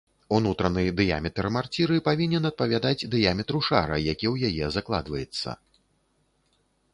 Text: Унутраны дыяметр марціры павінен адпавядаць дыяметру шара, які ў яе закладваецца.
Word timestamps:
Унутраны 0.35 0.83
дыяметр 0.99 1.45
марціры 1.57 1.99
павінен 2.07 2.47
адпавядаць 2.51 3.07
дыяметру 3.17 3.59
шара, 3.69 3.95
які 4.13 4.25
ў 4.33 4.51
яе 4.51 4.71
закладваецца. 4.79 5.57